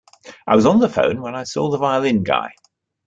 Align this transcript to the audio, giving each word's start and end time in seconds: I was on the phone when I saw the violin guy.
I 0.47 0.55
was 0.55 0.65
on 0.65 0.79
the 0.79 0.89
phone 0.89 1.21
when 1.21 1.35
I 1.35 1.43
saw 1.43 1.69
the 1.69 1.77
violin 1.77 2.23
guy. 2.23 2.55